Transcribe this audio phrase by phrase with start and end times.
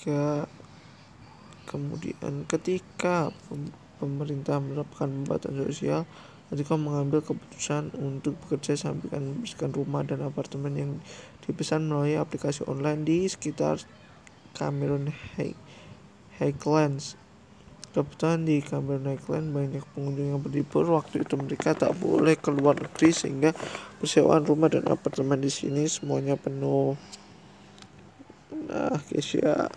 [0.00, 0.48] ketika
[1.68, 3.28] kemudian ketika
[4.00, 6.08] pemerintah menerapkan pembatasan sosial
[6.50, 10.92] Atika mengambil keputusan untuk bekerja sambil membersihkan rumah dan apartemen yang
[11.46, 13.78] dipesan melalui aplikasi online di sekitar
[14.58, 15.14] Cameron
[16.42, 17.14] Highlands.
[17.94, 20.90] Kebetulan di Cameron Highlands banyak pengunjung yang berlibur.
[20.90, 23.54] Waktu itu mereka tak boleh keluar negeri sehingga
[24.02, 26.98] persewaan rumah dan apartemen di sini semuanya penuh.
[28.68, 29.68] Ah, qué chida.